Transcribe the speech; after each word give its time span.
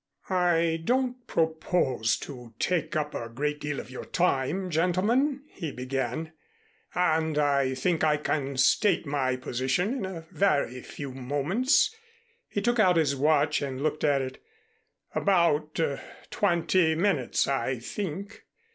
"I 0.31 0.81
don't 0.83 1.27
propose 1.27 2.17
to 2.21 2.55
take 2.57 2.95
up 2.95 3.13
a 3.13 3.29
great 3.29 3.59
deal 3.61 3.79
of 3.79 3.91
your 3.91 4.03
time, 4.05 4.71
gentlemen," 4.71 5.43
he 5.49 5.71
began, 5.71 6.31
"and 6.95 7.37
I 7.37 7.75
think 7.75 8.03
I 8.03 8.17
can 8.17 8.57
state 8.57 9.05
my 9.05 9.35
position 9.35 9.93
in 9.93 10.05
a 10.07 10.25
very 10.31 10.81
few 10.81 11.11
moments." 11.11 11.95
He 12.49 12.63
took 12.63 12.79
out 12.79 12.97
his 12.97 13.15
watch 13.15 13.61
and 13.61 13.79
looked 13.83 14.03
at 14.03 14.23
it. 14.23 14.41
"About 15.13 15.79
twenty 16.31 16.95
minutes, 16.95 17.47
I 17.47 17.77
think. 17.77 18.45